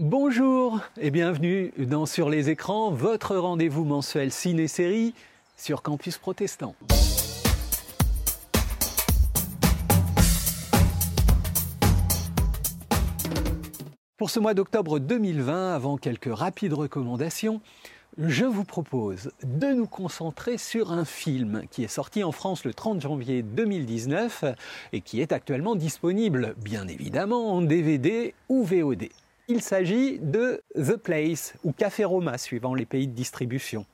Bonjour 0.00 0.78
et 1.00 1.10
bienvenue 1.10 1.72
dans 1.76 2.06
Sur 2.06 2.30
les 2.30 2.50
écrans, 2.50 2.92
votre 2.92 3.34
rendez-vous 3.34 3.82
mensuel 3.82 4.30
ciné-série 4.30 5.12
sur 5.56 5.82
Campus 5.82 6.18
Protestant. 6.18 6.76
Pour 14.16 14.30
ce 14.30 14.38
mois 14.38 14.54
d'octobre 14.54 15.00
2020, 15.00 15.74
avant 15.74 15.96
quelques 15.96 16.32
rapides 16.32 16.74
recommandations, 16.74 17.60
je 18.18 18.44
vous 18.44 18.64
propose 18.64 19.32
de 19.42 19.66
nous 19.66 19.88
concentrer 19.88 20.58
sur 20.58 20.92
un 20.92 21.04
film 21.04 21.62
qui 21.72 21.82
est 21.82 21.88
sorti 21.88 22.22
en 22.22 22.30
France 22.30 22.64
le 22.64 22.72
30 22.72 23.00
janvier 23.00 23.42
2019 23.42 24.44
et 24.92 25.00
qui 25.00 25.20
est 25.20 25.32
actuellement 25.32 25.74
disponible, 25.74 26.54
bien 26.56 26.86
évidemment, 26.86 27.52
en 27.52 27.62
DVD 27.62 28.32
ou 28.48 28.62
VOD. 28.62 29.08
Il 29.50 29.62
s'agit 29.62 30.18
de 30.18 30.62
The 30.74 30.96
Place 30.96 31.54
ou 31.64 31.72
Café 31.72 32.04
Roma, 32.04 32.36
suivant 32.36 32.74
les 32.74 32.84
pays 32.84 33.06
de 33.06 33.14
distribution. 33.14 33.86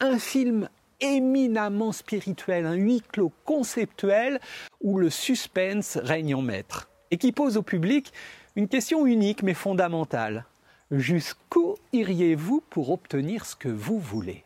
Un 0.00 0.18
film 0.18 0.68
éminemment 1.00 1.92
spirituel, 1.92 2.66
un 2.66 2.74
huis 2.74 3.02
clos 3.10 3.32
conceptuel 3.46 4.38
où 4.82 4.98
le 4.98 5.08
suspense 5.08 5.96
règne 5.96 6.34
en 6.34 6.42
maître 6.42 6.90
et 7.10 7.16
qui 7.16 7.32
pose 7.32 7.56
au 7.56 7.62
public 7.62 8.12
une 8.54 8.68
question 8.68 9.06
unique 9.06 9.42
mais 9.42 9.54
fondamentale. 9.54 10.44
Jusqu'où 10.90 11.76
iriez-vous 11.94 12.62
pour 12.68 12.90
ottenere 12.90 13.46
ce 13.46 13.56
que 13.56 13.68
vous 13.68 13.98
voulez? 13.98 14.44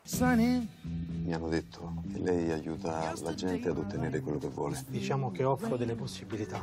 Mi 1.25 1.35
hanno 1.35 1.49
detto 1.49 1.93
che 2.13 2.21
lei 2.21 2.53
aiuta 2.53 3.13
la 3.25 3.35
gente 3.35 3.69
ad 3.69 3.79
ottenere 3.79 4.21
quello 4.21 4.39
che 4.39 4.49
vuole. 4.49 4.77
Diciamo 4.89 5.33
che 5.33 5.43
offro 5.43 5.77
delle 5.77 5.95
possibilità. 5.95 6.61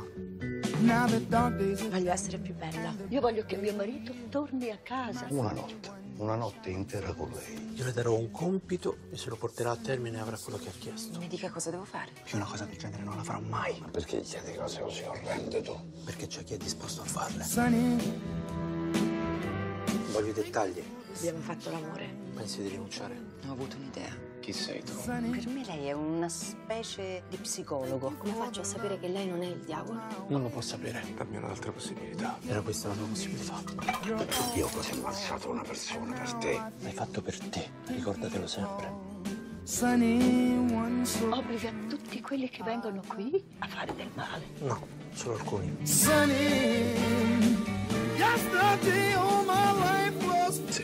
Voglio 0.80 2.10
essere 2.10 2.38
più 2.38 2.54
bella. 2.54 2.94
Io 3.08 3.20
voglio 3.20 3.44
che 3.44 3.56
mio 3.56 3.74
marito 3.74 4.14
torni 4.30 4.70
a 4.70 4.78
casa. 4.82 5.26
Una 5.28 5.52
notte, 5.52 5.90
una 6.16 6.34
notte 6.36 6.70
intera 6.70 7.12
con 7.12 7.30
lei. 7.32 7.74
Io 7.74 7.84
le 7.84 7.92
darò 7.92 8.14
un 8.16 8.30
compito 8.30 8.96
e 9.10 9.16
se 9.18 9.28
lo 9.28 9.36
porterà 9.36 9.72
a 9.72 9.76
termine 9.76 10.18
avrà 10.20 10.38
quello 10.38 10.58
che 10.58 10.68
ha 10.68 10.72
chiesto. 10.78 11.18
Mi 11.18 11.28
dica 11.28 11.50
cosa 11.50 11.68
devo 11.70 11.84
fare. 11.84 12.10
Io 12.24 12.36
una 12.36 12.46
cosa 12.46 12.64
del 12.64 12.78
genere 12.78 13.02
non 13.02 13.14
la 13.16 13.22
farò 13.22 13.40
mai, 13.40 13.78
Ma 13.78 13.88
perché 13.88 14.20
chiedi 14.20 14.54
cose 14.56 14.80
così 14.80 15.02
orrende 15.02 15.60
tu? 15.60 15.78
perché 16.04 16.26
c'è 16.26 16.44
chi 16.44 16.54
è 16.54 16.56
disposto 16.56 17.02
a 17.02 17.04
farle. 17.04 17.44
Voglio 20.12 20.28
i 20.30 20.32
dettagli. 20.32 20.82
Abbiamo 21.18 21.40
fatto 21.40 21.70
l'amore. 21.70 22.08
Pensi 22.34 22.62
di 22.62 22.68
rinunciare? 22.68 23.16
Ho 23.48 23.52
avuto 23.52 23.76
un'idea. 23.76 24.28
Chi 24.40 24.52
sei 24.54 24.82
tu? 24.82 24.92
Per 25.04 25.20
me 25.20 25.64
lei 25.66 25.86
è 25.86 25.92
una 25.92 26.28
specie 26.28 27.22
di 27.28 27.36
psicologo. 27.36 28.14
Come 28.16 28.32
faccio 28.32 28.62
a 28.62 28.64
sapere 28.64 28.98
che 28.98 29.08
lei 29.08 29.28
non 29.28 29.42
è 29.42 29.46
il 29.46 29.58
diavolo? 29.58 30.00
Non 30.28 30.42
lo 30.42 30.48
può 30.48 30.62
sapere. 30.62 31.04
Dammi 31.14 31.36
un'altra 31.36 31.70
possibilità. 31.70 32.38
Era 32.46 32.62
questa 32.62 32.88
la 32.88 32.94
tua 32.94 33.06
possibilità. 33.06 33.62
Io 34.54 34.66
ho 34.66 34.70
così 34.70 34.92
ammazzato 34.92 35.50
una 35.50 35.62
persona 35.62 36.14
per 36.14 36.32
te. 36.34 36.60
L'hai 36.80 36.92
fatto 36.92 37.20
per 37.20 37.38
te. 37.38 37.68
Ricordatelo 37.86 38.46
sempre. 38.46 38.90
Obblighi 41.30 41.66
a 41.66 41.72
tutti 41.88 42.20
quelli 42.22 42.48
che 42.48 42.62
vengono 42.62 43.02
qui 43.06 43.44
a 43.58 43.68
fare 43.68 43.94
del 43.94 44.08
male. 44.14 44.46
No, 44.60 44.86
solo 45.12 45.34
alcuni. 45.34 45.76
Sei 45.82 46.94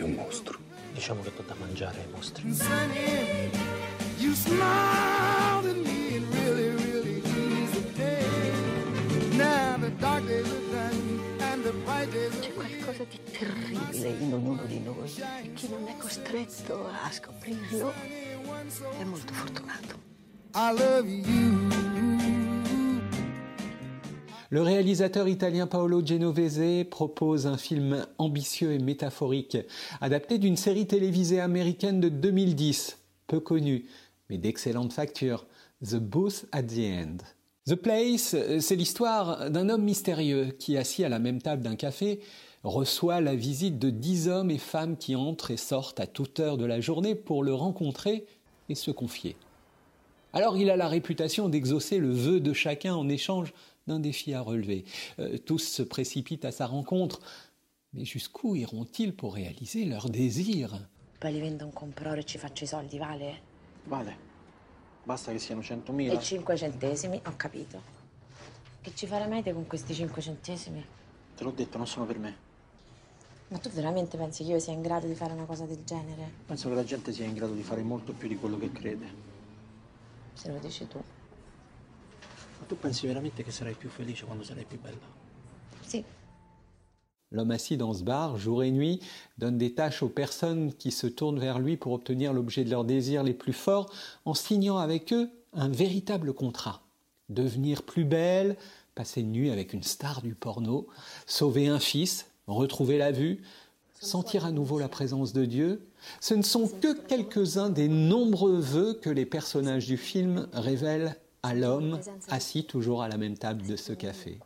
un 0.02 0.12
mostro. 0.12 0.65
Diciamo 0.96 1.20
che 1.20 1.30
do 1.36 1.42
da 1.46 1.54
mangiare 1.58 2.00
ai 2.00 2.08
mostri. 2.10 2.50
C'è 12.40 12.52
qualcosa 12.54 13.04
di 13.04 13.20
terribile 13.30 14.08
in 14.08 14.32
ognuno 14.32 14.64
di 14.64 14.80
noi 14.80 15.12
e 15.42 15.52
chi 15.52 15.68
non 15.68 15.86
è 15.86 15.96
costretto 15.98 16.86
a 16.86 17.10
scoprirlo 17.12 17.92
è 18.98 19.04
molto 19.04 19.34
fortunato. 19.34 20.00
Le 24.50 24.62
réalisateur 24.62 25.26
italien 25.26 25.66
Paolo 25.66 26.06
Genovese 26.06 26.84
propose 26.88 27.48
un 27.48 27.56
film 27.56 28.06
ambitieux 28.18 28.72
et 28.72 28.78
métaphorique, 28.78 29.58
adapté 30.00 30.38
d'une 30.38 30.56
série 30.56 30.86
télévisée 30.86 31.40
américaine 31.40 32.00
de 32.00 32.08
2010, 32.08 32.98
peu 33.26 33.40
connue, 33.40 33.86
mais 34.30 34.38
d'excellente 34.38 34.92
facture, 34.92 35.46
The 35.84 35.96
Booth 35.96 36.46
at 36.52 36.62
the 36.62 36.78
End. 36.78 37.16
The 37.66 37.74
Place, 37.74 38.36
c'est 38.60 38.76
l'histoire 38.76 39.50
d'un 39.50 39.68
homme 39.68 39.82
mystérieux 39.82 40.54
qui, 40.56 40.76
assis 40.76 41.02
à 41.02 41.08
la 41.08 41.18
même 41.18 41.42
table 41.42 41.62
d'un 41.62 41.74
café, 41.74 42.20
reçoit 42.62 43.20
la 43.20 43.34
visite 43.34 43.80
de 43.80 43.90
dix 43.90 44.28
hommes 44.28 44.52
et 44.52 44.58
femmes 44.58 44.96
qui 44.96 45.16
entrent 45.16 45.50
et 45.50 45.56
sortent 45.56 45.98
à 45.98 46.06
toute 46.06 46.38
heure 46.38 46.56
de 46.56 46.64
la 46.64 46.80
journée 46.80 47.16
pour 47.16 47.42
le 47.42 47.52
rencontrer 47.52 48.26
et 48.68 48.76
se 48.76 48.92
confier. 48.92 49.34
Alors 50.32 50.56
il 50.56 50.70
a 50.70 50.76
la 50.76 50.86
réputation 50.86 51.48
d'exaucer 51.48 51.98
le 51.98 52.12
vœu 52.12 52.38
de 52.38 52.52
chacun 52.52 52.94
en 52.94 53.08
échange 53.08 53.52
d'un 53.86 54.00
défi 54.00 54.34
à 54.34 54.40
relever. 54.40 54.84
Euh, 55.18 55.38
tous 55.38 55.58
se 55.58 55.82
précipitent 55.82 56.44
à 56.44 56.52
sa 56.52 56.66
rencontre, 56.66 57.20
mais 57.92 58.04
jusqu'où 58.04 58.56
iront-ils 58.56 59.14
pour 59.14 59.34
réaliser 59.34 59.84
leurs 59.84 60.10
désirs 60.10 60.88
Poi 61.18 61.30
li 61.30 61.40
vendo 61.40 61.64
un 61.64 61.72
comprore 61.72 62.20
e 62.20 62.24
ci 62.24 62.36
faccio 62.36 62.64
i 62.64 62.66
soldi, 62.66 62.98
vale? 62.98 63.40
Vale. 63.84 64.16
Basta 65.04 65.32
che 65.32 65.38
siano 65.38 65.62
E 65.62 65.64
100.000. 65.64 66.20
5 66.20 66.56
centesimi, 66.56 67.20
ho 67.24 67.32
capito. 67.36 67.80
Che 68.82 68.92
ci 68.94 69.06
faremete 69.06 69.54
con 69.54 69.66
questi 69.66 69.94
5 69.94 70.20
centesimi? 70.20 70.84
Te 71.34 71.42
l'ho 71.44 71.52
detto, 71.52 71.78
non 71.78 71.86
sono 71.86 72.04
per 72.04 72.18
me. 72.18 72.36
Ma 73.48 73.58
tu 73.58 73.70
veramente 73.70 74.18
pensi 74.18 74.44
che 74.44 74.50
io 74.50 74.58
sia 74.58 74.72
in 74.72 74.82
grado 74.82 75.06
di 75.06 75.14
fare 75.14 75.32
una 75.32 75.44
cosa 75.44 75.64
del 75.64 75.84
genere? 75.84 76.30
Penso 76.46 76.68
che 76.68 76.74
la 76.74 76.84
gente 76.84 77.12
sia 77.12 77.24
in 77.24 77.32
grado 77.32 77.54
di 77.54 77.62
fare 77.62 77.82
molto 77.82 78.12
più 78.12 78.28
di 78.28 78.36
quello 78.36 78.58
che 78.58 78.70
crede. 78.72 79.06
Se 80.34 80.50
lo 80.50 80.58
dici 80.58 80.86
tu. 80.86 81.02
Ma 82.58 82.66
tu 82.66 82.76
pensi 82.78 83.06
veramente 83.06 83.42
che 83.42 83.50
sarai 83.50 83.74
più 83.74 83.88
felice 83.88 84.24
quando 84.24 84.44
sarai 84.44 84.64
più 84.64 84.80
bella? 84.80 85.24
Sì, 85.80 86.04
L'homme 87.32 87.54
assis 87.54 87.76
dans 87.76 87.92
ce 87.92 88.04
bar, 88.04 88.38
jour 88.38 88.62
et 88.62 88.70
nuit, 88.70 89.00
donne 89.36 89.58
des 89.58 89.74
tâches 89.74 90.02
aux 90.02 90.08
personnes 90.08 90.72
qui 90.72 90.92
se 90.92 91.08
tournent 91.08 91.40
vers 91.40 91.58
lui 91.58 91.76
pour 91.76 91.92
obtenir 91.92 92.32
l'objet 92.32 92.64
de 92.64 92.70
leurs 92.70 92.84
désirs 92.84 93.24
les 93.24 93.34
plus 93.34 93.52
forts, 93.52 93.90
en 94.24 94.34
signant 94.34 94.78
avec 94.78 95.12
eux 95.12 95.28
un 95.52 95.68
véritable 95.68 96.32
contrat. 96.32 96.82
Devenir 97.28 97.82
plus 97.82 98.04
belle, 98.04 98.56
passer 98.94 99.22
une 99.22 99.32
nuit 99.32 99.50
avec 99.50 99.72
une 99.72 99.82
star 99.82 100.22
du 100.22 100.34
porno, 100.34 100.86
sauver 101.26 101.66
un 101.66 101.80
fils, 101.80 102.26
retrouver 102.46 102.96
la 102.96 103.10
vue, 103.10 103.42
sentir 104.00 104.46
à 104.46 104.52
nouveau 104.52 104.78
la 104.78 104.88
présence 104.88 105.32
de 105.32 105.44
Dieu, 105.44 105.88
ce 106.20 106.34
ne 106.34 106.42
sont 106.42 106.68
que 106.68 106.96
quelques-uns 107.06 107.70
des 107.70 107.88
nombreux 107.88 108.60
vœux 108.60 108.94
que 108.94 109.10
les 109.10 109.26
personnages 109.26 109.86
du 109.86 109.96
film 109.96 110.46
révèlent 110.52 111.16
à 111.46 111.54
l'homme 111.54 112.00
assis 112.28 112.64
toujours 112.64 113.02
à 113.02 113.08
la 113.08 113.16
même 113.16 113.38
table 113.38 113.66
de 113.66 113.76
ce 113.76 113.92
café. 113.92 114.40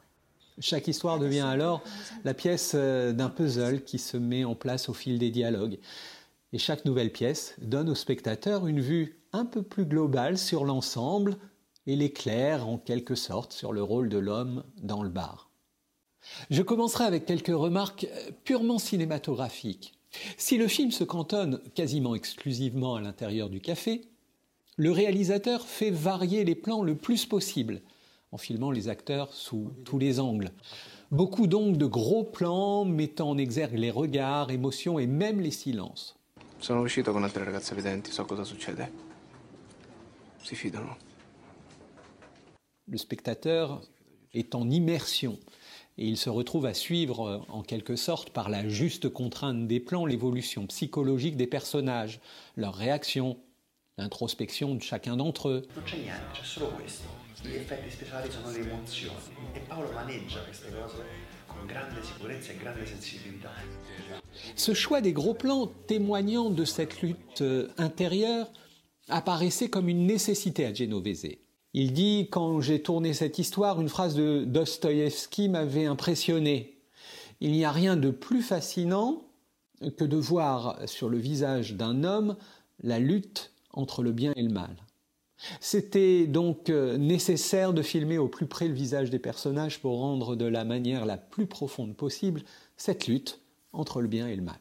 Chaque 0.59 0.87
histoire 0.87 1.19
devient 1.19 1.41
alors 1.41 1.83
la 2.25 2.35
pièce 2.35 2.73
euh, 2.75 3.13
d'un 3.13 3.31
puzzle 3.31 3.83
qui 3.83 3.99
se 3.99 4.19
met 4.19 4.45
en 4.45 4.55
place 4.55 4.91
au 4.91 4.93
fil 4.93 5.19
des 5.19 5.31
dialogues. 5.31 5.79
Et 6.53 6.59
chaque 6.59 6.85
nouvelle 6.85 7.11
pièce 7.11 7.55
donne 7.63 7.89
au 7.89 7.95
spectateur 7.95 8.67
une 8.67 8.81
vue 8.81 9.23
un 9.33 9.47
peu 9.47 9.63
plus 9.63 9.87
globale 9.87 10.37
sur 10.37 10.67
l'ensemble 10.67 11.39
et 11.87 11.97
l'éclaire 11.97 12.69
en 12.69 12.77
quelque 12.77 13.15
sorte 13.15 13.55
sur 13.55 13.73
le 13.73 13.83
rôle 13.83 14.11
de 14.11 14.19
l'homme 14.19 14.65
dans 14.83 15.03
le 15.03 15.09
bar. 15.09 15.51
Je 16.51 16.61
commencerai 16.61 17.05
avec 17.05 17.25
quelques 17.25 17.47
remarques 17.49 18.07
euh, 18.11 18.31
purement 18.45 18.79
cinématographiques. 18.79 19.95
Si 20.37 20.59
le 20.59 20.69
film 20.69 20.91
se 20.91 21.05
cantonne 21.05 21.63
quasiment 21.75 22.15
exclusivement 22.15 22.97
à 22.97 23.01
l'intérieur 23.01 23.49
du 23.49 23.61
café, 23.61 24.03
le 24.81 24.93
réalisateur 24.93 25.67
fait 25.67 25.91
varier 25.91 26.43
les 26.43 26.55
plans 26.55 26.83
le 26.83 26.95
plus 26.95 27.27
possible 27.27 27.83
en 28.33 28.39
filmant 28.39 28.71
les 28.71 28.89
acteurs 28.89 29.35
sous 29.35 29.73
tous 29.85 29.99
les 29.99 30.19
angles. 30.19 30.53
Beaucoup 31.11 31.47
donc 31.47 31.77
de 31.77 31.85
gros 31.85 32.25
plans 32.25 32.87
mettant 32.87 33.29
en 33.29 33.37
exergue 33.37 33.77
les 33.77 33.91
regards, 33.91 34.51
émotions 34.51 34.99
et 34.99 35.07
même 35.07 35.41
les 35.41 35.51
silences. 35.51 36.17
Sono 36.61 36.83
uscito 36.83 37.13
con 37.13 37.25
altre 37.25 37.43
ragazze 37.43 37.75
vedenti, 37.75 38.11
so 38.11 38.25
cosa 38.25 38.45
succede. 38.45 38.89
Si 40.43 40.55
fidano. 40.55 40.97
Le 42.87 42.97
spectateur 42.97 43.83
est 44.33 44.55
en 44.55 44.71
immersion 44.71 45.39
et 45.99 46.07
il 46.07 46.17
se 46.17 46.31
retrouve 46.31 46.65
à 46.65 46.75
suivre 46.75 47.29
euh, 47.29 47.39
en 47.49 47.63
quelque 47.63 47.97
sorte 47.97 48.31
par 48.31 48.49
la 48.49 48.67
juste 48.67 49.11
contrainte 49.11 49.67
des 49.67 49.81
plans 49.81 50.07
l'évolution 50.07 50.67
psychologique 50.67 51.37
des 51.37 51.47
personnages, 51.47 52.21
leurs 52.57 52.75
réactions, 52.75 53.37
l'introspection 54.01 54.75
de 54.75 54.83
chacun 54.83 55.17
d'entre 55.17 55.49
eux. 55.49 55.63
Non 55.75 55.85
c'è 55.85 55.99
niente, 55.99 56.21
c'è 56.33 56.45
solo 56.45 56.69
questo. 56.69 57.09
Gli 57.43 57.55
effetti 57.55 57.91
speciali 57.91 58.31
sono 58.31 58.51
le 58.51 58.61
emozioni 58.61 59.17
e 59.55 59.61
Paolo 59.61 59.91
maneggia 59.93 60.41
queste 60.41 60.71
cose 60.71 61.03
con 61.47 61.67
grande 61.67 62.03
sicurezza 62.03 62.53
e 62.53 62.57
grande 62.57 62.87
sensibilità. 62.87 63.51
Ce 64.57 64.75
choix 64.75 65.01
des 65.01 65.13
gros 65.13 65.35
plans 65.35 65.71
témoignant 65.87 66.51
de 66.51 66.65
cette 66.65 67.01
lutte 67.03 67.43
euh, 67.43 67.69
intérieure 67.79 68.51
apparaissait 69.09 69.69
comme 69.69 69.89
une 69.89 70.07
nécessité 70.07 70.67
à 70.67 70.73
Genovese. 70.73 71.37
Il 71.73 71.93
dit 71.93 72.29
Quand 72.31 72.61
j'ai 72.61 72.83
tourné 72.83 73.15
cette 73.15 73.39
histoire, 73.39 73.81
une 73.81 73.89
phrase 73.89 74.15
de 74.15 74.45
Dostoïevski 74.45 75.49
m'avait 75.49 75.87
impressionné. 75.87 76.79
Il 77.41 77.53
n'y 77.53 77.65
a 77.65 77.73
rien 77.73 77.97
de 77.97 78.11
plus 78.11 78.43
fascinant 78.43 79.23
que 79.97 80.05
de 80.05 80.17
voir 80.17 80.77
sur 80.87 81.09
le 81.09 81.17
visage 81.17 81.75
d'un 81.75 82.05
homme 82.05 82.37
la 82.83 82.99
lutte 82.99 83.50
entre 83.73 84.03
le 84.03 84.13
bien 84.13 84.33
et 84.37 84.43
le 84.43 84.53
mal. 84.53 84.77
C'était 85.61 86.27
donc 86.27 86.69
euh, 86.69 86.99
nécessaire 86.99 87.73
de 87.73 87.83
filmer 87.83 88.19
au 88.19 88.29
plus 88.29 88.47
près 88.47 88.69
le 88.69 88.75
visage 88.75 89.11
des 89.11 89.19
personnages 89.19 89.81
pour 89.81 89.99
rendre 89.99 90.37
de 90.37 90.45
la 90.45 90.65
manière 90.65 91.07
la 91.07 91.17
plus 91.17 91.47
profonde 91.47 91.97
possible 91.97 92.43
cette 92.77 93.07
lutte 93.07 93.41
entre 93.73 94.01
le 94.03 94.09
bien 94.09 94.29
et 94.29 94.37
le 94.37 94.43
mal. 94.43 94.59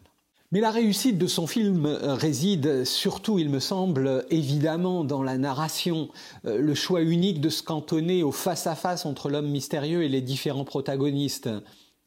Mais 0.51 0.61
la 0.61 0.71
réussite 0.71 1.19
de 1.19 1.27
son 1.27 1.45
film 1.45 1.85
réside 1.85 2.83
surtout, 2.83 3.37
il 3.37 3.49
me 3.49 3.59
semble, 3.59 4.25
évidemment 4.31 5.03
dans 5.03 5.21
la 5.21 5.37
narration, 5.37 6.09
euh, 6.45 6.59
le 6.59 6.73
choix 6.73 7.03
unique 7.03 7.39
de 7.39 7.49
se 7.49 7.61
cantonner 7.61 8.23
au 8.23 8.31
face-à-face 8.31 9.05
entre 9.05 9.29
l'homme 9.29 9.49
mystérieux 9.49 10.03
et 10.03 10.09
les 10.09 10.21
différents 10.21 10.65
protagonistes. 10.65 11.49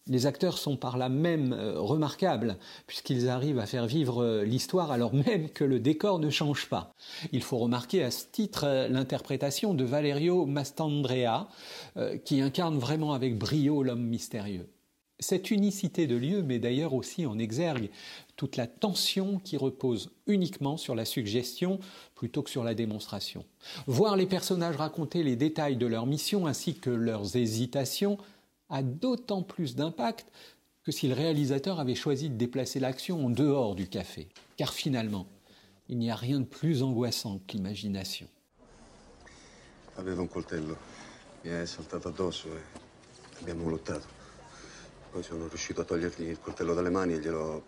Les 0.08 0.26
acteurs 0.26 0.58
sont 0.58 0.76
par 0.76 0.98
là 0.98 1.08
même 1.08 1.52
euh, 1.52 1.78
remarquables, 1.80 2.58
puisqu'ils 2.86 3.28
arrivent 3.28 3.60
à 3.60 3.66
faire 3.66 3.86
vivre 3.86 4.22
euh, 4.22 4.44
l'histoire 4.44 4.90
alors 4.90 5.14
même 5.14 5.48
que 5.50 5.64
le 5.64 5.78
décor 5.78 6.18
ne 6.18 6.30
change 6.30 6.68
pas. 6.68 6.92
Il 7.32 7.42
faut 7.42 7.58
remarquer 7.58 8.02
à 8.02 8.10
ce 8.10 8.24
titre 8.30 8.86
l'interprétation 8.88 9.74
de 9.74 9.84
Valerio 9.84 10.46
Mastandrea, 10.46 11.48
qui 12.24 12.40
incarne 12.40 12.78
vraiment 12.78 13.12
avec 13.12 13.38
brio 13.38 13.82
l'homme 13.82 14.04
mystérieux. 14.04 14.68
Cette 15.22 15.52
unicité 15.52 16.08
de 16.08 16.16
lieu 16.16 16.42
met 16.42 16.58
d'ailleurs 16.58 16.94
aussi 16.94 17.26
en 17.26 17.38
exergue 17.38 17.90
toute 18.34 18.56
la 18.56 18.66
tension 18.66 19.38
qui 19.38 19.56
repose 19.56 20.10
uniquement 20.26 20.76
sur 20.76 20.96
la 20.96 21.04
suggestion 21.04 21.78
plutôt 22.16 22.42
que 22.42 22.50
sur 22.50 22.64
la 22.64 22.74
démonstration. 22.74 23.44
Voir 23.86 24.16
les 24.16 24.26
personnages 24.26 24.74
raconter 24.74 25.22
les 25.22 25.36
détails 25.36 25.76
de 25.76 25.86
leur 25.86 26.06
mission 26.06 26.48
ainsi 26.48 26.74
que 26.74 26.90
leurs 26.90 27.36
hésitations 27.36 28.18
a 28.72 28.82
d'autant 28.82 29.42
plus 29.42 29.76
d'impact 29.76 30.26
que 30.82 30.90
si 30.90 31.06
le 31.06 31.14
réalisateur 31.14 31.78
avait 31.78 31.94
choisi 31.94 32.28
de 32.28 32.34
déplacer 32.34 32.80
l'action 32.80 33.24
en 33.26 33.30
dehors 33.30 33.76
du 33.76 33.88
café. 33.88 34.28
Car 34.56 34.72
finalement, 34.72 35.28
il 35.88 35.98
n'y 35.98 36.10
a 36.10 36.16
rien 36.16 36.40
de 36.40 36.46
plus 36.46 36.82
angoissant 36.82 37.40
que 37.46 37.56
l'imagination. 37.56 38.26
Aveva 39.96 40.22
un 40.22 40.28
coltello, 40.28 40.76
mi 41.44 41.50
è 41.50 41.66
saltato 41.66 42.08
addosso 42.08 42.48
e 42.48 42.60
abbiamo 43.42 43.68
lottato. 43.68 44.06
Poi 45.12 45.22
sono 45.22 45.46
riuscito 45.46 45.82
a 45.82 45.84
togliergli 45.84 46.28
il 46.28 46.40
coltello 46.40 46.74
dalle 46.74 46.90
mani 46.90 47.12
e 47.14 47.18
gliel'ho 47.20 47.62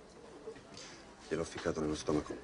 Gliel'ho 1.27 1.45
ficcato 1.45 1.81
nello 1.81 1.95
stomaco. 1.95 2.37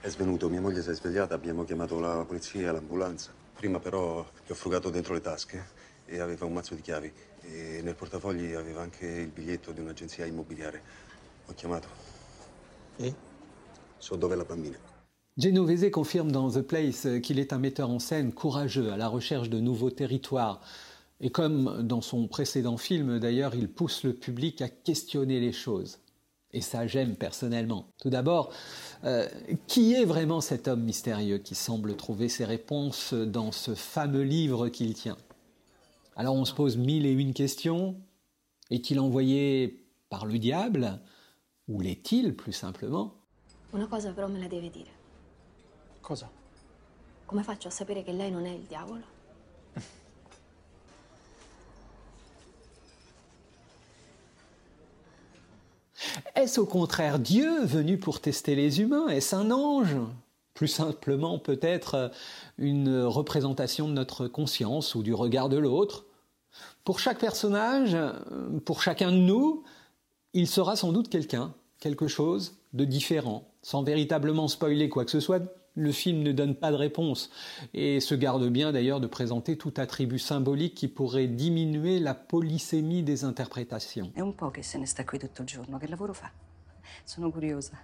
È 0.00 0.08
svenuto, 0.08 0.50
mia 0.50 0.60
moglie 0.60 0.82
si 0.82 0.90
è 0.90 0.94
svegliata, 0.94 1.34
abbiamo 1.34 1.64
chiamato 1.64 1.98
la 1.98 2.22
polizia, 2.26 2.70
l'ambulanza. 2.70 3.32
Prima 3.54 3.80
però 3.80 4.24
gli 4.46 4.52
ho 4.52 4.54
frugato 4.54 4.90
dentro 4.90 5.14
le 5.14 5.22
tasche 5.22 5.66
e 6.04 6.20
aveva 6.20 6.44
un 6.44 6.52
mazzo 6.52 6.74
di 6.74 6.82
chiavi. 6.82 7.12
E 7.50 7.80
nel 7.82 7.94
portafogli 7.94 8.52
aveva 8.52 8.82
anche 8.82 9.06
il 9.06 9.28
biglietto 9.28 9.72
di 9.72 9.80
un'agenzia 9.80 10.26
immobiliare. 10.26 10.82
Ho 11.46 11.54
chiamato. 11.54 11.88
E? 12.96 13.14
So 13.96 14.16
dove 14.16 14.34
è 14.34 14.36
la 14.36 14.44
bambina. 14.44 14.76
Genovese 15.34 15.88
confirme 15.88 16.30
dans 16.30 16.52
The 16.52 16.62
Place 16.62 17.20
qu'il 17.22 17.38
est 17.38 17.52
un 17.52 17.58
metteur 17.58 17.90
en 17.90 18.00
scène 18.00 18.32
courageux 18.32 18.92
à 18.92 18.96
la 18.96 19.08
recherche 19.08 19.48
de 19.48 19.60
nouveaux 19.60 19.90
territoires. 19.90 20.60
Et 21.20 21.30
comme 21.30 21.82
dans 21.82 22.00
son 22.00 22.28
précédent 22.28 22.76
film, 22.76 23.18
d'ailleurs, 23.18 23.54
il 23.54 23.68
pousse 23.68 24.04
le 24.04 24.12
public 24.12 24.60
à 24.62 24.68
questionner 24.68 25.40
les 25.40 25.52
choses. 25.52 26.00
Et 26.52 26.60
ça, 26.60 26.86
j'aime 26.86 27.16
personnellement. 27.16 27.88
Tout 28.00 28.10
d'abord, 28.10 28.52
euh, 29.04 29.28
qui 29.66 29.94
est 29.94 30.04
vraiment 30.04 30.40
cet 30.40 30.66
homme 30.66 30.82
mystérieux 30.82 31.38
qui 31.38 31.54
semble 31.54 31.96
trouver 31.96 32.28
ses 32.28 32.44
réponses 32.44 33.14
dans 33.14 33.52
ce 33.52 33.74
fameux 33.74 34.22
livre 34.22 34.68
qu'il 34.68 34.94
tient? 34.94 35.16
Alors 36.18 36.34
on 36.34 36.44
se 36.44 36.52
pose 36.52 36.76
mille 36.76 37.06
et 37.06 37.12
une 37.12 37.32
questions. 37.32 37.94
Est-il 38.70 38.98
envoyé 38.98 39.86
par 40.10 40.26
le 40.26 40.40
diable 40.40 41.00
Ou 41.68 41.80
l'est-il, 41.80 42.34
plus 42.34 42.52
simplement? 42.52 43.14
Una 43.72 43.86
cosa 43.86 44.12
però 44.12 44.26
me 44.26 44.40
la 44.40 44.48
deve 44.48 44.68
dire. 44.68 44.90
Cosa? 46.02 46.28
Come 47.24 47.44
faccio 47.44 47.68
a 47.68 47.70
sapere 47.70 48.02
che 48.02 48.10
lei 48.10 48.32
non 48.32 48.46
è 48.46 48.50
il 48.50 48.62
diavolo? 48.62 49.04
Est-ce 56.34 56.58
au 56.58 56.66
contraire 56.66 57.20
Dieu 57.20 57.64
venu 57.64 57.96
pour 57.96 58.20
tester 58.20 58.56
les 58.56 58.80
humains? 58.80 59.06
Est-ce 59.06 59.36
un 59.36 59.52
ange? 59.52 59.94
Plus 60.54 60.66
simplement 60.66 61.38
peut-être 61.38 62.10
une 62.56 63.02
représentation 63.02 63.86
de 63.86 63.92
notre 63.92 64.26
conscience 64.26 64.96
ou 64.96 65.04
du 65.04 65.14
regard 65.14 65.48
de 65.48 65.58
l'autre 65.58 66.06
Pour 66.84 67.00
chaque 67.00 67.18
personnage, 67.18 67.96
pour 68.64 68.82
chacun 68.82 69.12
de 69.12 69.16
nous, 69.16 69.62
il 70.32 70.46
sera 70.46 70.76
sans 70.76 70.92
doute 70.92 71.08
quelqu'un, 71.08 71.54
quelque 71.80 72.08
chose 72.08 72.58
de 72.72 72.84
différent, 72.84 73.48
sans 73.62 73.82
véritablement 73.82 74.48
spoiler 74.48 74.88
quoi 74.88 75.04
que 75.04 75.10
ce 75.10 75.20
soit. 75.20 75.42
Le 75.74 75.92
film 75.92 76.22
ne 76.22 76.32
donne 76.32 76.56
pas 76.56 76.72
de 76.72 76.76
réponse 76.76 77.30
et 77.72 78.00
se 78.00 78.16
garde 78.16 78.48
bien 78.48 78.72
d'ailleurs 78.72 79.00
de 79.00 79.06
présenter 79.06 79.56
tout 79.56 79.72
attribut 79.76 80.18
symbolique 80.18 80.74
qui 80.74 80.88
pourrait 80.88 81.28
diminuer 81.28 82.00
la 82.00 82.14
polysémie 82.14 83.04
des 83.04 83.22
interprétations. 83.22 84.10
È 84.14 84.20
un 84.20 84.34
po' 84.34 84.50
che 84.50 84.64
se 84.64 84.76
ne 84.78 84.86
sta 84.86 85.04
qui 85.04 85.20
tutto 85.20 85.44
giorno. 85.44 85.78
Che 85.78 85.86
lavoro 85.86 86.12
fa? 86.14 86.32
Sono 87.04 87.30
curiosa. 87.30 87.78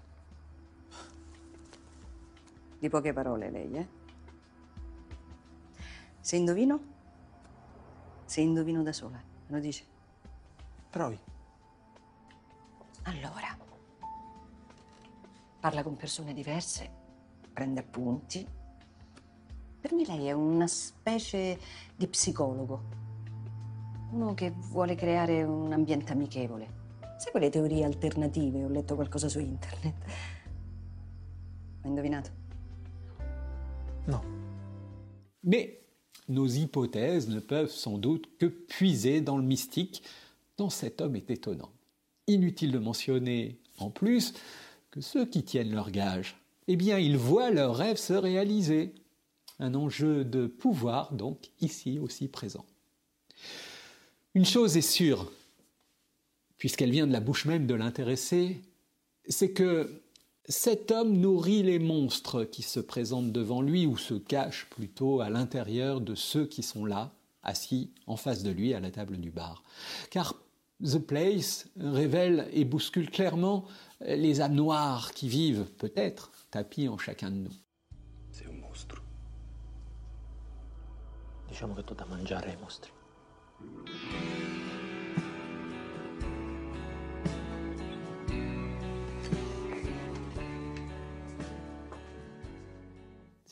Di 2.81 2.89
poche 2.89 3.13
parole 3.13 3.51
lei, 3.51 3.77
eh? 3.77 3.87
Se 6.21 6.37
indovino? 6.37 6.94
Se 8.35 8.41
indovino 8.41 8.83
da 8.83 8.93
sola, 8.93 9.23
me 9.47 9.57
lo 9.57 9.61
dice? 9.61 9.85
Provi. 10.91 11.17
Allora, 13.03 13.57
parla 15.61 15.85
con 15.85 15.95
persone 15.95 16.35
diverse, 16.35 16.91
prende 17.53 17.79
appunti. 17.79 18.45
Per 19.81 19.93
me 19.93 20.05
lei 20.05 20.27
è 20.27 20.33
una 20.33 20.67
specie 20.67 21.61
di 21.95 22.09
psicologo. 22.09 22.83
Uno 24.11 24.35
che 24.35 24.51
vuole 24.51 24.97
creare 24.97 25.45
un 25.45 25.73
ambiente 25.73 26.11
amichevole. 26.11 26.67
Sai 27.17 27.31
quelle 27.31 27.51
teorie 27.51 27.85
alternative? 27.85 28.65
Ho 28.65 28.69
letto 28.69 28.97
qualcosa 28.97 29.29
su 29.29 29.39
internet. 29.39 29.95
Ho 31.83 31.87
indovinato? 31.87 32.31
No. 34.07 34.25
Mais 35.43 35.84
nos 36.29 36.47
hypothèses 36.47 37.29
ne 37.29 37.41
peuvent 37.41 37.71
sans 37.71 37.99
doute 37.99 38.29
que 38.39 38.47
puiser 38.47 39.21
dans 39.21 39.37
le 39.37 39.45
mystique 39.45 40.03
dont 40.57 40.71
cet 40.71 41.01
homme 41.01 41.17
est 41.17 41.31
étonnant. 41.31 41.71
Inutile 42.27 42.73
de 42.73 42.79
mentionner 42.79 43.59
en 43.79 43.91
plus 43.91 44.35
que 44.91 45.01
ceux 45.01 45.27
qui 45.27 45.43
tiennent 45.43 45.73
leur 45.73 45.91
gage, 45.91 46.37
eh 46.69 46.77
bien, 46.77 46.99
ils 46.99 47.19
voient 47.19 47.51
leurs 47.51 47.77
rêves 47.77 47.99
se 47.99 48.13
réaliser. 48.13 48.95
Un 49.59 49.75
enjeu 49.75 50.25
de 50.25 50.47
pouvoir, 50.47 51.13
donc, 51.13 51.51
ici 51.61 51.99
aussi 51.99 52.29
présent. 52.29 52.65
Une 54.35 54.45
chose 54.45 54.77
est 54.77 54.81
sûre, 54.83 55.31
puisqu'elle 56.59 56.91
vient 56.91 57.07
de 57.07 57.13
la 57.13 57.21
bouche 57.21 57.45
même 57.45 57.67
de 57.67 57.75
l'intéressé, 57.75 58.61
c'est 59.29 59.53
que 59.53 60.03
cet 60.47 60.91
homme 60.91 61.17
nourrit 61.17 61.63
les 61.63 61.79
monstres 61.79 62.45
qui 62.45 62.63
se 62.63 62.81
présentent 62.81 63.33
devant 63.33 63.63
lui 63.63 63.87
ou 63.87 63.97
se 63.97 64.15
cachent 64.15 64.67
plutôt 64.71 65.21
à 65.21 65.31
l'intérieur 65.31 66.01
de 66.01 66.15
ceux 66.15 66.47
qui 66.47 66.63
sont 66.63 66.85
là, 66.85 67.13
assis 67.43 67.91
en 68.07 68.17
face 68.17 68.43
de 68.43 68.51
lui 68.51 68.75
à 68.75 68.81
la 68.81 68.91
table 68.91 69.17
du 69.17 69.31
bar. 69.31 69.63
Car 70.11 70.35
The 70.83 70.99
Place 70.99 71.67
révèle 71.79 72.49
et 72.53 72.65
bouscule 72.65 73.11
clairement 73.11 73.65
les 74.01 74.41
âmes 74.41 74.55
noires 74.55 75.13
qui 75.13 75.29
vivent, 75.29 75.67
peut-être, 75.79 76.31
tapis 76.51 76.89
en 76.89 76.99
chacun 76.99 77.31
de 77.31 77.37
nous. 77.37 77.55
Sei 78.33 78.47
un 78.47 78.61
mostro. 78.61 79.01
Diciamo 81.49 81.75
che 81.75 81.85
tu 81.85 81.95
da 81.95 82.05
mangiare 82.05 82.51
ai 82.51 82.57
mostri. 82.61 82.91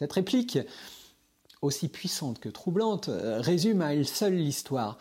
Cette 0.02 0.14
réplique, 0.14 0.58
aussi 1.60 1.86
puissante 1.86 2.40
que 2.40 2.48
troublante, 2.48 3.08
euh, 3.08 3.40
résume 3.40 3.82
à 3.82 3.94
elle 3.94 4.04
seule 4.04 4.34
l'histoire. 4.34 4.98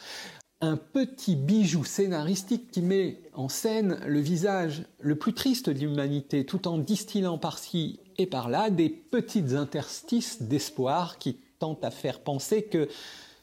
Un 0.61 0.77
petit 0.77 1.35
bijou 1.35 1.83
scénaristique 1.83 2.69
qui 2.69 2.83
met 2.83 3.19
en 3.33 3.49
scène 3.49 3.99
le 4.05 4.19
visage 4.19 4.83
le 4.99 5.17
plus 5.17 5.33
triste 5.33 5.71
de 5.71 5.79
l'humanité, 5.79 6.45
tout 6.45 6.67
en 6.67 6.77
distillant 6.77 7.39
par-ci 7.39 7.99
et 8.19 8.27
par-là 8.27 8.69
des 8.69 8.89
petites 8.89 9.53
interstices 9.53 10.43
d'espoir 10.43 11.17
qui 11.17 11.39
tentent 11.57 11.83
à 11.83 11.89
faire 11.89 12.19
penser 12.19 12.61
que 12.61 12.87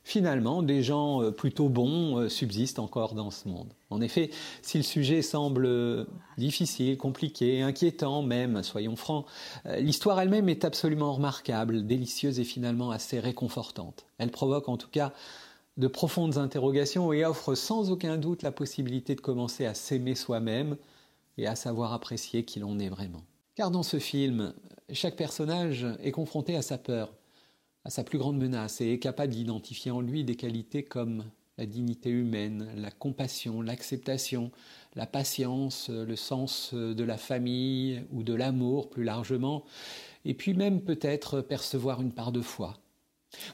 finalement 0.08 0.62
des 0.62 0.82
gens 0.82 1.22
euh, 1.22 1.30
plutôt 1.30 1.68
bons 1.68 2.16
euh, 2.16 2.28
subsistent 2.30 2.78
encore 2.78 3.12
dans 3.12 3.30
ce 3.30 3.46
monde. 3.46 3.74
En 3.90 4.00
effet, 4.00 4.30
si 4.62 4.78
le 4.78 4.82
sujet 4.82 5.20
semble 5.20 5.66
euh, 5.66 6.06
difficile, 6.38 6.96
compliqué, 6.96 7.60
inquiétant 7.60 8.22
même, 8.22 8.62
soyons 8.62 8.96
francs, 8.96 9.26
l'histoire 9.66 10.18
elle-même 10.18 10.48
est 10.48 10.64
absolument 10.64 11.12
remarquable, 11.12 11.86
délicieuse 11.86 12.40
et 12.40 12.44
finalement 12.44 12.90
assez 12.90 13.20
réconfortante. 13.20 14.06
Elle 14.16 14.30
provoque 14.30 14.70
en 14.70 14.78
tout 14.78 14.88
cas 14.88 15.12
de 15.76 15.86
profondes 15.88 16.38
interrogations 16.38 17.12
et 17.12 17.26
offre 17.26 17.54
sans 17.54 17.90
aucun 17.90 18.16
doute 18.16 18.42
la 18.42 18.50
possibilité 18.50 19.14
de 19.14 19.20
commencer 19.20 19.66
à 19.66 19.74
s'aimer 19.74 20.14
soi-même 20.14 20.78
et 21.36 21.46
à 21.46 21.54
savoir 21.54 21.92
apprécier 21.92 22.44
qui 22.44 22.60
l'on 22.60 22.78
est 22.78 22.88
vraiment. 22.88 23.24
Car 23.56 23.70
dans 23.70 23.82
ce 23.82 23.98
film, 23.98 24.54
chaque 24.90 25.16
personnage 25.16 25.86
est 26.02 26.12
confronté 26.12 26.56
à 26.56 26.62
sa 26.62 26.78
peur, 26.78 27.12
à 27.84 27.90
sa 27.90 28.04
plus 28.04 28.18
grande 28.18 28.38
menace 28.38 28.80
et 28.80 28.92
est 28.92 28.98
capable 28.98 29.32
d'identifier 29.32 29.90
en 29.90 30.00
lui 30.00 30.24
des 30.24 30.36
qualités 30.36 30.82
comme 30.82 31.24
la 31.58 31.66
dignité 31.66 32.10
humaine, 32.10 32.68
la 32.76 32.90
compassion, 32.90 33.62
l'acceptation, 33.62 34.50
la 34.94 35.06
patience, 35.06 35.88
le 35.90 36.16
sens 36.16 36.72
de 36.72 37.04
la 37.04 37.16
famille 37.16 38.02
ou 38.12 38.22
de 38.22 38.34
l'amour 38.34 38.90
plus 38.90 39.04
largement, 39.04 39.64
et 40.24 40.34
puis 40.34 40.54
même 40.54 40.80
peut-être 40.80 41.40
percevoir 41.40 42.00
une 42.00 42.12
part 42.12 42.32
de 42.32 42.40
foi. 42.40 42.78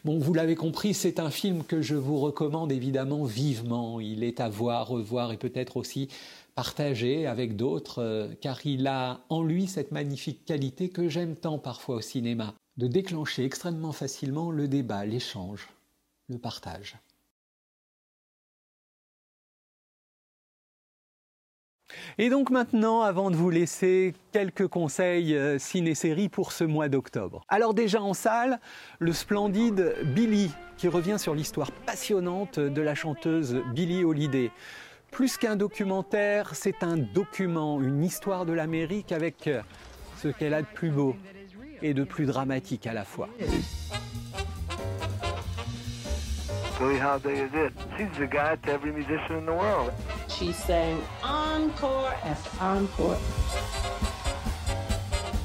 Bon, 0.04 0.18
vous 0.18 0.34
l'avez 0.34 0.54
compris, 0.54 0.94
c'est 0.94 1.18
un 1.18 1.30
film 1.30 1.64
que 1.64 1.82
je 1.82 1.96
vous 1.96 2.18
recommande 2.18 2.70
évidemment 2.70 3.24
vivement. 3.24 4.00
Il 4.00 4.22
est 4.22 4.40
à 4.40 4.48
voir, 4.48 4.88
revoir 4.88 5.32
et 5.32 5.36
peut-être 5.36 5.76
aussi 5.76 6.08
partager 6.54 7.26
avec 7.26 7.56
d'autres, 7.56 8.00
euh, 8.00 8.28
car 8.40 8.64
il 8.64 8.86
a 8.86 9.24
en 9.28 9.42
lui 9.42 9.66
cette 9.66 9.90
magnifique 9.90 10.44
qualité 10.44 10.90
que 10.90 11.08
j'aime 11.08 11.34
tant 11.34 11.58
parfois 11.58 11.96
au 11.96 12.00
cinéma, 12.00 12.54
de 12.76 12.86
déclencher 12.86 13.44
extrêmement 13.44 13.92
facilement 13.92 14.50
le 14.50 14.68
débat, 14.68 15.04
l'échange, 15.04 15.68
le 16.28 16.38
partage. 16.38 16.96
Et 22.18 22.28
donc 22.28 22.50
maintenant, 22.50 23.02
avant 23.02 23.30
de 23.30 23.36
vous 23.36 23.50
laisser 23.50 24.14
quelques 24.32 24.66
conseils 24.66 25.36
euh, 25.36 25.58
ciné-série 25.58 26.28
pour 26.28 26.52
ce 26.52 26.64
mois 26.64 26.88
d'octobre. 26.88 27.44
Alors 27.48 27.74
déjà 27.74 28.00
en 28.02 28.14
salle, 28.14 28.60
le 28.98 29.12
splendide 29.12 29.94
Billy, 30.14 30.50
qui 30.76 30.88
revient 30.88 31.18
sur 31.18 31.34
l'histoire 31.34 31.70
passionnante 31.72 32.58
de 32.58 32.82
la 32.82 32.94
chanteuse 32.94 33.62
Billie 33.74 34.04
Holiday. 34.04 34.50
Plus 35.10 35.36
qu'un 35.36 35.56
documentaire, 35.56 36.54
c'est 36.54 36.82
un 36.82 36.96
document, 36.96 37.80
une 37.80 38.02
histoire 38.02 38.46
de 38.46 38.52
l'Amérique 38.52 39.12
avec 39.12 39.48
ce 40.20 40.28
qu'elle 40.28 40.54
a 40.54 40.62
de 40.62 40.66
plus 40.66 40.90
beau 40.90 41.14
et 41.82 41.94
de 41.94 42.04
plus 42.04 42.26
dramatique 42.26 42.86
à 42.86 42.92
la 42.92 43.04
fois. 43.04 43.28
She's 50.28 50.56
sang 50.56 50.98
encore 51.22 52.12
after 52.24 52.50
encore. 52.60 53.18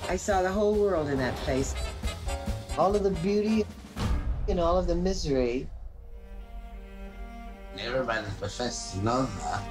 I 0.10 0.18
saw 0.18 0.42
the 0.42 0.52
whole 0.52 0.74
world 0.74 1.08
in 1.10 1.18
that 1.20 1.38
face. 1.46 1.76
All 2.78 2.96
of 2.96 3.04
the 3.04 3.12
beauty 3.22 3.64
and 4.48 4.60
all 4.60 4.78
of 4.78 4.88
the 4.88 4.96
misery. 4.96 5.68
Everybody 7.78 8.26
professed 8.40 8.96
to 8.96 9.04
know 9.06 9.22
her. 9.22 9.62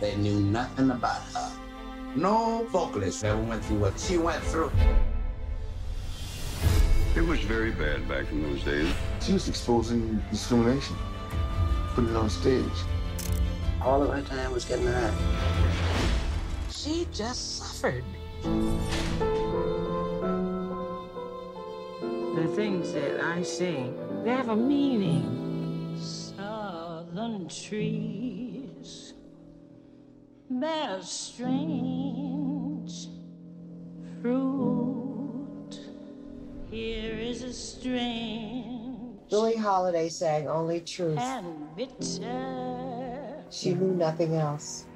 They 0.00 0.14
knew 0.16 0.40
nothing 0.40 0.90
about 0.90 1.22
her. 1.34 1.50
No 2.14 2.66
vocalist 2.70 3.24
ever 3.24 3.40
went 3.40 3.64
through 3.64 3.78
what 3.78 3.98
she 3.98 4.18
went 4.18 4.42
through. 4.44 4.70
It 7.18 7.26
was 7.26 7.40
very 7.40 7.72
bad 7.72 8.08
back 8.08 8.30
in 8.30 8.44
those 8.44 8.62
days. 8.62 8.94
She 9.20 9.32
was 9.32 9.48
exposing 9.48 10.22
discrimination, 10.30 10.94
putting 11.92 12.10
it 12.10 12.16
on 12.16 12.30
stage. 12.30 12.62
All 13.82 14.04
of 14.04 14.10
her 14.10 14.22
time 14.22 14.52
was 14.52 14.64
getting 14.64 14.86
hurt. 14.86 15.12
She 16.70 17.08
just 17.12 17.58
suffered. 17.58 18.04
The 22.36 22.46
things 22.54 22.92
that 22.92 23.20
I 23.20 23.42
sing, 23.42 23.98
they 24.22 24.30
have 24.30 24.50
a 24.50 24.56
meaning. 24.56 25.96
Southern 26.00 27.48
trees 27.48 29.14
bear 30.48 31.02
strange 31.02 31.97
strange 37.58 39.18
Billie 39.30 39.56
Holiday 39.56 40.08
sang 40.08 40.48
only 40.48 40.80
truth. 40.80 41.18
and 41.18 41.74
bitter 41.76 43.42
She 43.50 43.74
knew 43.74 43.94
nothing 43.94 44.34
else. 44.34 44.86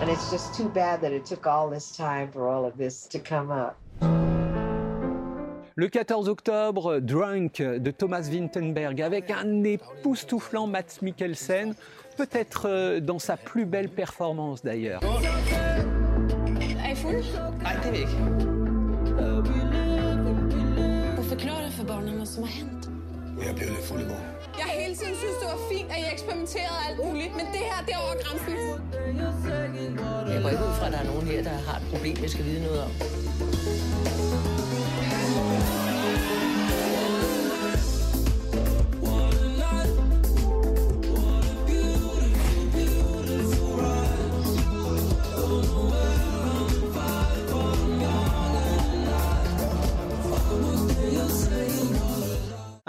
And 0.00 0.10
it's 0.10 0.30
just 0.30 0.54
too 0.54 0.68
bad 0.68 1.00
that 1.02 1.12
it 1.12 1.24
took 1.24 1.46
all 1.46 1.68
this 1.70 1.94
time 1.96 2.32
for 2.32 2.48
all 2.48 2.64
of 2.64 2.76
this 2.76 3.06
to 3.08 3.18
come 3.20 3.50
up. 3.50 3.81
Le 5.74 5.88
14 5.88 6.28
octobre, 6.28 7.00
Drunk 7.00 7.62
de 7.62 7.90
Thomas 7.90 8.28
Vinterberg 8.28 9.00
avec 9.00 9.30
un 9.30 9.64
époustouflant 9.64 10.66
Mats 10.66 11.00
Mikkelsen, 11.00 11.74
peut-être 12.18 12.68
euh, 12.68 13.00
dans 13.00 13.18
sa 13.18 13.38
plus 13.38 13.64
belle 13.64 13.88
performance 13.88 14.62
d'ailleurs. 14.62 15.00
Jeg 23.46 23.54
blev 23.54 23.68
lidt 23.68 23.84
fuld 23.84 24.00
i 24.00 24.04
går. 24.04 24.20
Jeg 24.58 24.64
har 24.64 24.72
hele 24.80 24.94
tiden 24.94 25.14
synes, 25.14 25.36
det 25.40 25.48
var 25.48 25.58
fint, 25.70 25.90
at 25.90 25.98
I 25.98 26.12
eksperimenterede 26.12 26.78
alt 26.88 26.98
muligt, 27.04 27.32
men 27.36 27.46
det 27.52 27.62
her, 27.70 27.78
er 30.46 30.50
ikke 30.50 30.64
ud 30.64 30.74
fra, 30.78 30.86
at 30.86 30.92
der 30.92 30.98
er 30.98 31.04
nogen 31.04 31.26
her, 31.26 31.42
der 31.42 31.50
har 31.50 31.76
et 31.80 31.86
problem, 31.92 32.16
skal 32.28 32.44
vide 32.44 32.62
noget 32.62 32.82
om. 32.82 32.90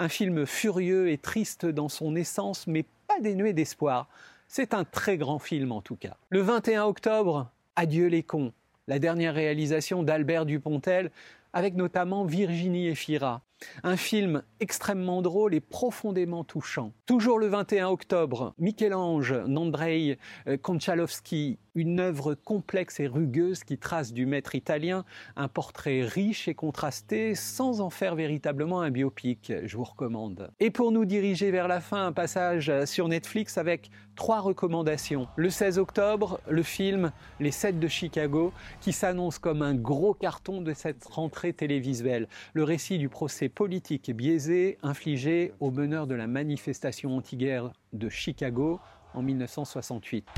Un 0.04 0.08
film 0.10 0.44
furieux 0.44 1.08
et 1.08 1.16
triste 1.16 1.64
dans 1.64 1.88
son 1.88 2.14
essence, 2.14 2.66
mais 2.66 2.84
pas 3.08 3.20
dénué 3.20 3.54
d'espoir. 3.54 4.06
C'est 4.48 4.74
un 4.74 4.84
très 4.84 5.16
grand 5.16 5.38
film 5.38 5.72
en 5.72 5.80
tout 5.80 5.96
cas. 5.96 6.18
Le 6.28 6.42
21 6.42 6.84
octobre, 6.84 7.50
Adieu 7.74 8.08
les 8.08 8.22
cons, 8.22 8.52
la 8.86 8.98
dernière 8.98 9.32
réalisation 9.32 10.02
d'Albert 10.02 10.44
Dupontel, 10.44 11.10
avec 11.54 11.76
notamment 11.76 12.24
Virginie 12.24 12.88
Efira. 12.88 13.42
Un 13.82 13.96
film 13.96 14.42
extrêmement 14.60 15.22
drôle 15.22 15.54
et 15.54 15.60
profondément 15.60 16.44
touchant. 16.44 16.92
Toujours 17.06 17.38
le 17.38 17.46
21 17.46 17.88
octobre, 17.88 18.52
Michel-Ange 18.58 19.32
Nandrei 19.46 20.18
euh, 20.48 20.58
Konchalovsky, 20.58 21.58
une 21.74 22.00
œuvre 22.00 22.34
complexe 22.34 23.00
et 23.00 23.06
rugueuse 23.06 23.64
qui 23.64 23.78
trace 23.78 24.12
du 24.12 24.26
maître 24.26 24.54
italien 24.54 25.04
un 25.36 25.48
portrait 25.48 26.02
riche 26.02 26.48
et 26.48 26.54
contrasté 26.54 27.34
sans 27.34 27.80
en 27.80 27.90
faire 27.90 28.14
véritablement 28.14 28.80
un 28.80 28.90
biopic. 28.90 29.52
Je 29.64 29.76
vous 29.76 29.84
recommande. 29.84 30.50
Et 30.60 30.70
pour 30.70 30.92
nous 30.92 31.04
diriger 31.04 31.50
vers 31.50 31.68
la 31.68 31.80
fin, 31.80 32.06
un 32.06 32.12
passage 32.12 32.72
sur 32.84 33.08
Netflix 33.08 33.58
avec 33.58 33.90
trois 34.14 34.40
recommandations. 34.40 35.26
Le 35.36 35.50
16 35.50 35.78
octobre, 35.78 36.40
le 36.48 36.62
film 36.62 37.12
Les 37.40 37.50
7 37.50 37.78
de 37.78 37.88
Chicago 37.88 38.52
qui 38.80 38.92
s'annonce 38.92 39.38
comme 39.38 39.62
un 39.62 39.74
gros 39.74 40.14
carton 40.14 40.60
de 40.60 40.72
cette 40.72 41.04
rentrée 41.04 41.52
télévisuelle. 41.52 42.28
Le 42.52 42.64
récit 42.64 42.98
du 42.98 43.08
procès 43.08 43.48
politique 43.48 44.10
biaisé 44.14 44.78
infligé 44.82 45.52
aux 45.60 45.70
meneurs 45.70 46.06
de 46.06 46.14
la 46.14 46.26
manifestation 46.26 47.16
anti-guerre 47.16 47.72
de 47.92 48.08
Chicago 48.08 48.80
en 49.14 49.22
1968. 49.22 50.28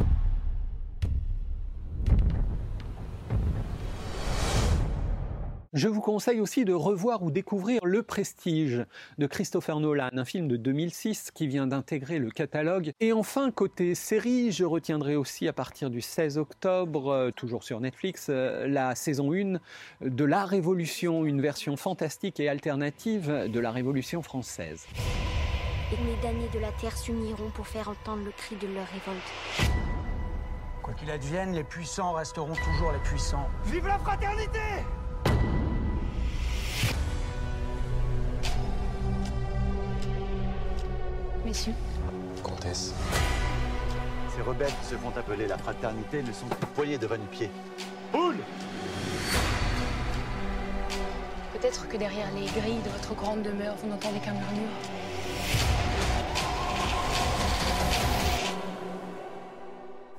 Je 5.77 5.89
vous 5.89 6.01
conseille 6.01 6.41
aussi 6.41 6.65
de 6.65 6.73
revoir 6.73 7.23
ou 7.23 7.31
découvrir 7.31 7.85
Le 7.85 8.03
Prestige 8.03 8.87
de 9.19 9.27
Christopher 9.27 9.79
Nolan, 9.79 10.09
un 10.11 10.25
film 10.25 10.49
de 10.49 10.57
2006 10.57 11.33
qui 11.33 11.47
vient 11.47 11.67
d'intégrer 11.67 12.19
le 12.19 12.31
catalogue. 12.31 12.93
Et 12.99 13.13
enfin, 13.13 13.51
côté 13.51 13.95
série, 13.95 14.53
je 14.53 14.65
retiendrai 14.65 15.17
aussi 15.17 15.47
à 15.47 15.53
partir 15.53 15.91
du 15.91 16.01
16 16.01 16.39
octobre, 16.39 17.13
euh, 17.13 17.31
toujours 17.31 17.63
sur 17.63 17.79
Netflix, 17.79 18.29
euh, 18.31 18.67
la 18.67 18.95
saison 18.95 19.35
1 19.35 19.59
de 20.01 20.25
La 20.25 20.47
Révolution, 20.47 21.27
une 21.27 21.43
version 21.43 21.77
fantastique 21.77 22.41
et 22.41 22.49
alternative 22.49 23.51
de 23.53 23.61
la 23.61 23.71
Révolution 23.71 24.23
française. 24.23 24.87
Les 25.91 26.23
damnés 26.23 26.49
de 26.55 26.59
la 26.59 26.73
Terre 26.81 26.97
s'uniront 26.97 27.51
pour 27.51 27.67
faire 27.67 27.91
entendre 27.91 28.25
le 28.25 28.31
cri 28.31 28.57
de 28.57 28.67
leur 28.69 28.87
révolte. 28.87 29.71
Quoi 30.83 30.95
qu'il 30.95 31.11
advienne, 31.11 31.53
les 31.53 31.65
puissants 31.65 32.15
resteront 32.15 32.55
toujours 32.55 32.93
les 32.93 33.11
puissants. 33.11 33.47
Vive 33.67 33.87
la 33.87 33.99
fraternité 33.99 34.61
Messieurs. 41.47 41.75
Comtesse. 42.43 42.93
Ces 44.35 44.43
rebelles 44.43 44.73
qui 44.83 44.89
se 44.89 44.97
font 44.97 45.13
appeler 45.17 45.47
la 45.47 45.57
fraternité 45.57 46.21
ne 46.21 46.33
sont 46.33 46.49
qu'une 46.49 46.69
poignée 46.75 46.99
de 46.99 47.07
boule 47.07 47.21
Boule 48.11 48.39
Peut-être 51.53 51.87
que 51.87 51.97
derrière 51.99 52.27
les 52.35 52.47
grilles 52.47 52.83
de 52.85 52.91
votre 52.91 53.15
grande 53.15 53.43
demeure, 53.43 53.77
vous 53.77 53.89
n'entendez 53.89 54.19
qu'un 54.19 54.33
murmure. 54.33 54.75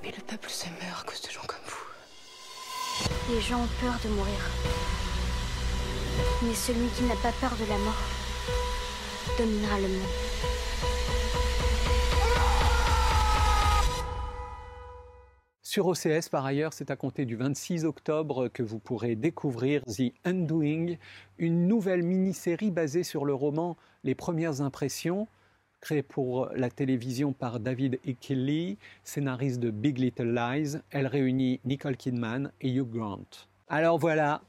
Mais 0.01 0.13
le 0.15 0.24
peuple 0.24 0.50
se 0.50 0.67
meurt 0.69 1.01
à 1.01 1.12
cause 1.12 1.22
de 1.24 1.29
gens 1.29 1.46
comme 1.46 1.60
vous. 1.67 3.36
Les 3.36 3.41
gens 3.41 3.60
ont 3.60 3.81
peur 3.81 3.96
de 4.01 4.10
mourir. 4.12 4.39
Mais 6.43 6.55
celui 6.55 6.88
qui 6.96 7.03
n'a 7.03 7.15
pas 7.15 7.34
peur 7.41 7.51
de 7.60 7.69
la 7.69 7.77
mort 7.79 8.01
dominera 9.38 9.75
le 9.75 9.89
monde. 9.89 10.26
Sur 15.77 15.86
OCS, 15.86 16.29
par 16.31 16.43
ailleurs, 16.43 16.74
c'est 16.74 16.89
à 16.89 16.96
compter 16.96 17.25
du 17.25 17.36
26 17.36 17.86
octobre 17.86 18.48
que 18.48 18.63
vous 18.63 18.79
pourrez 18.79 19.15
découvrir 19.15 19.84
The 19.84 20.12
Undoing, 20.25 20.96
une 21.38 21.67
nouvelle 21.67 22.01
mini-série 22.01 22.72
basée 22.72 23.03
sur 23.03 23.25
le 23.25 23.36
roman 23.36 23.77
Les 24.03 24.15
Premières 24.15 24.62
Impressions, 24.62 25.27
créée 25.79 26.01
pour 26.01 26.50
la 26.55 26.72
télévision 26.72 27.31
par 27.31 27.60
David 27.60 28.00
Ickley, 28.05 28.77
scénariste 29.03 29.60
de 29.60 29.69
Big 29.69 30.00
Little 30.00 30.34
Lies. 30.34 30.79
Elle 30.89 31.05
réunit 31.05 31.60
Nicole 31.63 31.96
Kidman 31.96 32.51
et 32.60 32.72
Hugh 32.72 32.89
Grant. 32.89 33.27
Alors 33.67 34.00
voilà, 34.00 34.41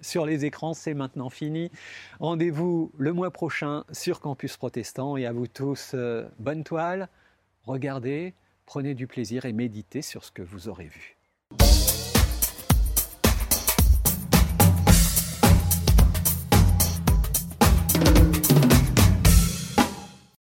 sur 0.00 0.26
les 0.26 0.44
écrans, 0.44 0.74
c'est 0.74 0.94
maintenant 0.94 1.28
fini. 1.28 1.72
Rendez-vous 2.20 2.92
le 2.96 3.12
mois 3.12 3.32
prochain 3.32 3.82
sur 3.90 4.20
Campus 4.20 4.56
Protestant 4.56 5.16
et 5.16 5.26
à 5.26 5.32
vous 5.32 5.48
tous, 5.48 5.90
euh, 5.94 6.28
bonne 6.38 6.62
toile, 6.62 7.08
regardez, 7.64 8.32
prenez 8.68 8.94
du 8.94 9.06
plaisir 9.06 9.46
et 9.46 9.54
méditez 9.54 10.02
sur 10.02 10.24
ce 10.24 10.30
que 10.30 10.42
vous 10.42 10.68
aurez 10.68 10.88
vu. 10.88 11.16